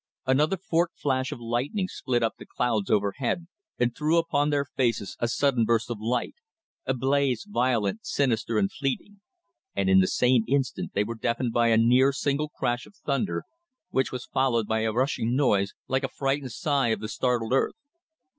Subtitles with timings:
[0.25, 3.45] Another forked flash of lightning split up the clouds overhead,
[3.77, 6.33] and threw upon their faces a sudden burst of light
[6.87, 9.21] a blaze violent, sinister and fleeting;
[9.75, 13.43] and in the same instant they were deafened by a near, single crash of thunder,
[13.91, 17.75] which was followed by a rushing noise, like a frightened sigh of the startled earth.